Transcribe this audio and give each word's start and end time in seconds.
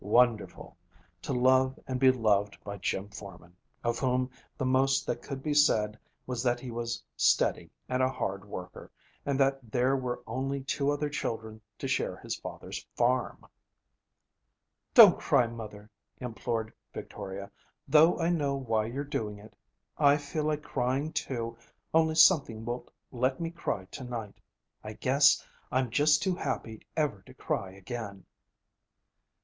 Wonderful! 0.03 0.75
To 1.21 1.31
love 1.31 1.79
and 1.87 1.99
be 1.99 2.09
loved 2.11 2.57
by 2.63 2.79
Jim 2.79 3.09
Forman, 3.09 3.55
of 3.83 3.99
whom 3.99 4.31
the 4.57 4.65
most 4.65 5.05
that 5.05 5.21
could 5.21 5.43
be 5.43 5.53
said 5.53 5.99
was 6.25 6.41
that 6.41 6.59
he 6.59 6.71
was 6.71 7.03
steady 7.15 7.69
and 7.87 8.01
a 8.01 8.09
hard 8.09 8.43
worker, 8.43 8.89
and 9.27 9.39
that 9.39 9.59
there 9.71 9.95
were 9.95 10.23
only 10.25 10.63
two 10.63 10.89
other 10.89 11.07
children 11.07 11.61
to 11.77 11.87
share 11.87 12.17
his 12.17 12.35
father's 12.35 12.83
farm! 12.95 13.45
'Don't 14.95 15.19
cry, 15.19 15.45
mother,' 15.45 15.87
implored 16.19 16.73
Victoria, 16.95 17.51
'though 17.87 18.17
I 18.17 18.31
know 18.31 18.55
why 18.55 18.85
you're 18.87 19.03
doing 19.03 19.37
it. 19.37 19.55
I 19.99 20.17
feel 20.17 20.45
like 20.45 20.63
crying, 20.63 21.13
too, 21.13 21.55
only 21.93 22.15
something 22.15 22.65
won't 22.65 22.89
let 23.11 23.39
me 23.39 23.51
cry 23.51 23.85
to 23.91 24.03
night. 24.03 24.41
I 24.83 24.93
guess 24.93 25.45
I'm 25.71 25.91
just 25.91 26.23
too 26.23 26.33
happy 26.33 26.81
ever 26.97 27.21
to 27.27 27.35
cry 27.35 27.73
again.' 27.73 28.25